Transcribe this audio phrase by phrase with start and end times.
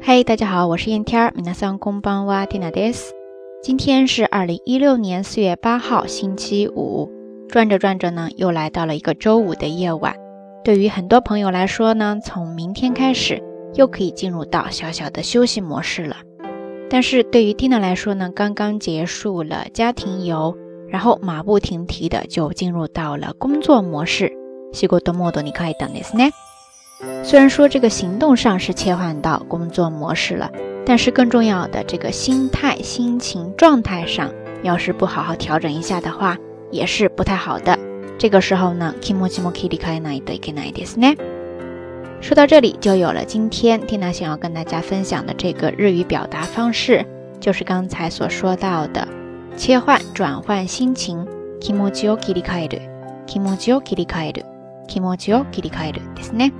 [0.00, 1.32] 嘿，大家好，我是燕天儿。
[1.36, 3.12] 皆さんこんばんは、ティナです。
[3.62, 7.10] 今天是二零一六年四月八号，星期五。
[7.48, 10.14] 转着转着呢，又来到了一个周五的夜晚。
[10.64, 13.42] 对于很多朋友来说呢，从明天开始
[13.74, 16.16] 又可以进入到小小的休息模式了。
[16.88, 20.56] 但是对于 Tina 来说呢，刚刚结束了家庭游，
[20.88, 24.32] 然后马不停蹄的就进入到了工作模式。
[24.72, 26.32] 仕事モードに入ったんですね。
[27.22, 30.50] 虽然说这个行动上是切换到工作模式了，
[30.84, 34.30] 但是更重要的这个心态、心情、状态上，
[34.62, 36.36] 要是不好好调整一下的话，
[36.70, 37.78] 也是不太好的。
[38.18, 41.16] 这个时候呢，気持ちも切り替えないといけないですね。
[42.20, 47.04] 说到这里，就有了今天 Tina 想要跟大家分享的这个日语表达方式，
[47.40, 49.06] 就是刚才所说到的
[49.56, 51.26] 切换、转换心情。
[51.58, 52.82] 気持ちを切り替える、
[53.26, 54.44] 気持ちを切り替える、
[54.86, 56.52] 気持ちを切り替えるですね。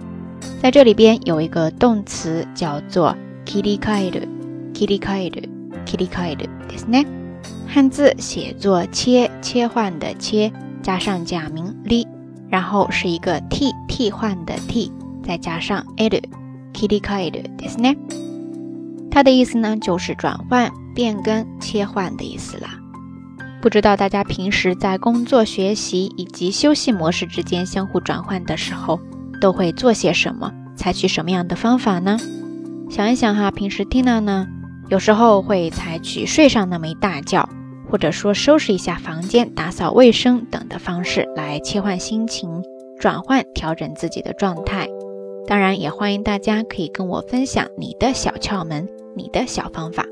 [0.63, 4.29] 在这里边有一个动词叫做切り替える、
[4.73, 5.49] 切り替える、
[5.85, 7.07] 切り替えるですね。
[7.69, 10.51] 汉字写作切切换的切，
[10.83, 12.07] 加上假名り，
[12.49, 14.91] 然后是一个替替换的替，
[15.23, 16.23] 再加上える、
[16.73, 17.97] 切り替えるですね。
[19.11, 22.71] 它的意思呢就是转换、变更、切换的意思啦。
[23.61, 28.99] 不知道大家平时在工作、学习以及休息模式之间相互转换的时候。
[29.42, 30.54] 都会做些什么？
[30.78, 32.18] 采取什么样的方法呢？
[32.90, 34.48] 想一想哈，平时 Tina 呢，
[34.90, 37.48] 有时候会采取睡上那么一大觉，
[37.90, 42.64] 或者说收拾一下房间、打扫卫生等的方式来切换心情、
[43.00, 44.88] 转换、调整自己的状态。
[45.48, 50.06] 当然，也欢迎大家可以跟我分享你的小窍门、你的小方法。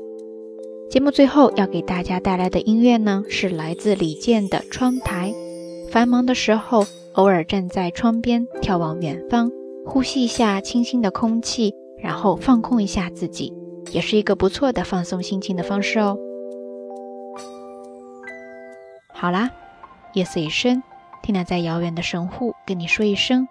[0.90, 5.32] 节目最后要给大家带来的音乐呢，是来自李健的《窗台》。
[5.90, 6.86] 繁忙的时候。
[7.14, 9.50] 偶尔站在窗边眺望远方，
[9.84, 13.52] 呼吸一下清新的空气，然后放空一下自己，
[13.90, 16.16] 也是一个不错的放松心情的方式哦。
[19.12, 19.50] 好啦，
[20.14, 20.82] 夜色已深，
[21.20, 23.48] 听娜在遥远的神户跟你说一声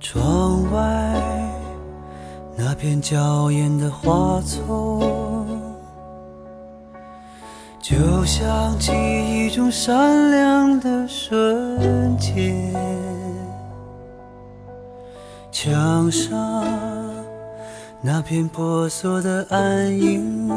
[0.00, 0.80] 窗外
[2.56, 5.00] 那片娇艳的花丛，
[7.80, 12.72] 就像记忆中闪亮的瞬间。
[15.50, 16.64] 墙上
[18.00, 20.50] 那片婆娑的暗影，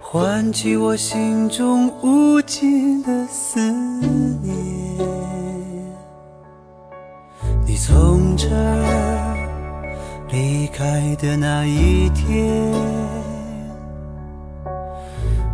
[0.00, 3.60] 唤起我心中无尽的思
[7.82, 9.36] 从这儿
[10.28, 12.70] 离开的那一天，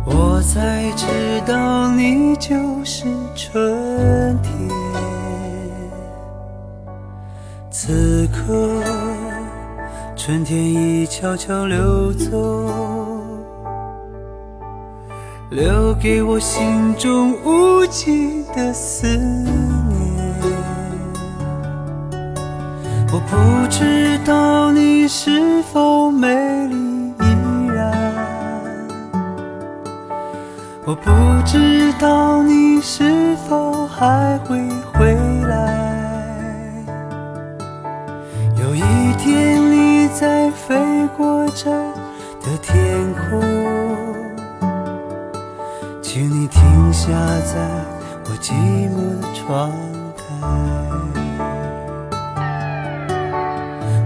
[0.05, 1.05] 我才知
[1.45, 2.51] 道你就
[2.83, 4.53] 是春天。
[7.71, 8.83] 此刻，
[10.17, 12.75] 春天已悄悄溜走，
[15.49, 19.76] 留给我心中无尽的思念。
[23.29, 26.27] 不知道你是否美
[26.67, 26.75] 丽
[27.19, 27.91] 依然，
[30.85, 31.11] 我不
[31.45, 34.57] 知道你是否还会
[34.93, 35.13] 回
[35.43, 35.85] 来。
[38.55, 38.81] 有一
[39.17, 40.75] 天你在飞
[41.17, 42.75] 过这的天
[43.13, 43.41] 空，
[46.01, 47.11] 请你停下
[47.45, 47.59] 在
[48.25, 48.53] 我寂
[48.89, 49.71] 寞的窗
[50.15, 50.86] 台。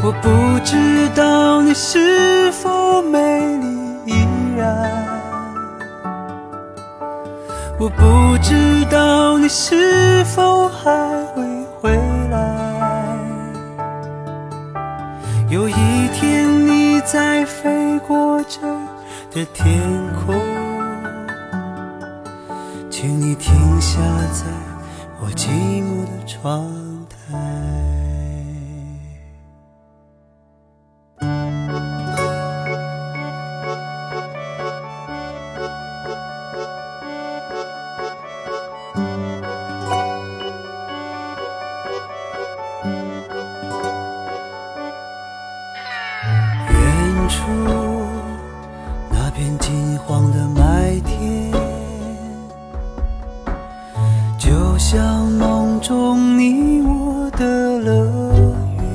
[0.04, 3.20] 我不知道你是否美
[3.58, 3.68] 丽
[4.08, 4.14] 依
[4.58, 5.08] 然，
[7.80, 10.92] 我不知道你是否还
[11.36, 11.44] 会
[11.80, 11.96] 回
[12.32, 13.16] 来。
[15.50, 15.74] 有一
[16.16, 18.60] 天你在飞过这
[19.30, 19.80] 的天
[20.26, 20.36] 空，
[22.90, 24.00] 请你停下
[24.34, 24.46] 在
[25.20, 25.48] 我寂
[25.84, 26.68] 寞的窗
[27.08, 27.81] 台。
[56.62, 58.06] 你我的乐
[58.78, 58.86] 园。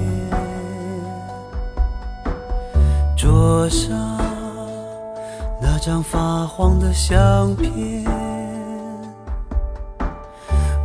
[3.16, 3.90] 桌上
[5.60, 8.04] 那张发黄的相片，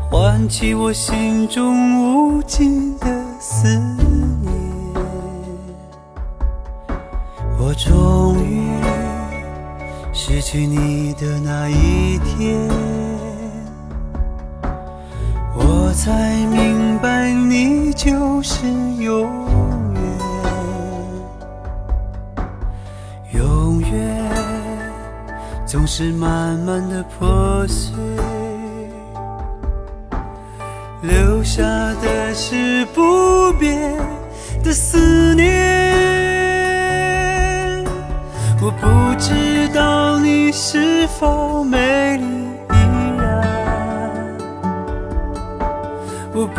[0.10, 3.06] 唤起我心中无尽的
[3.40, 3.68] 思
[4.42, 4.52] 念。
[7.60, 8.68] 我终于
[10.12, 12.68] 失去你的那一天，
[15.92, 18.66] 我才明白你就是
[18.98, 19.30] 永
[19.94, 20.02] 远，
[23.34, 24.32] 永远
[25.66, 27.94] 总是慢慢的破碎，
[31.02, 31.62] 留下
[32.02, 33.94] 的是不变
[34.64, 35.44] 的思念。
[38.62, 38.88] 我不
[39.20, 42.41] 知道你是否美丽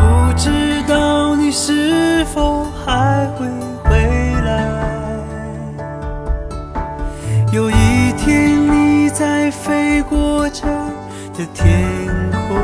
[0.02, 3.46] 不知道你是否还会
[3.84, 3.90] 回
[4.44, 4.66] 来。
[7.52, 10.66] 有一天你在飞过这
[11.38, 11.86] 的天
[12.48, 12.56] 空，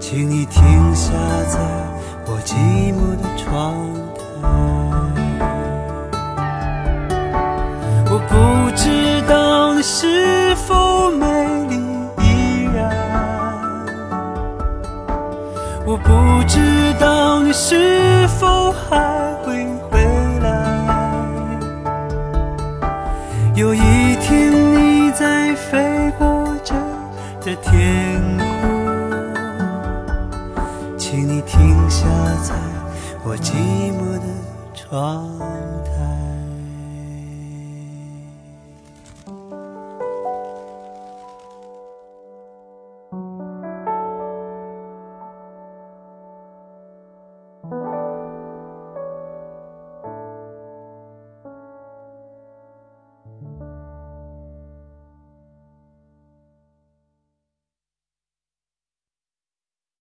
[0.00, 1.12] 请你停下
[1.46, 1.58] 在
[2.26, 2.54] 我寂
[2.94, 3.74] 寞的窗
[4.16, 5.51] 台。
[15.84, 20.00] 我不知道你是否还会回
[20.40, 20.48] 来。
[23.56, 26.72] 有一天你在飞过这
[27.44, 28.46] 的天空，
[30.96, 32.06] 请你停下
[32.42, 32.54] 在
[33.24, 33.52] 我寂
[33.92, 34.24] 寞的
[34.74, 35.28] 窗
[35.84, 36.41] 台。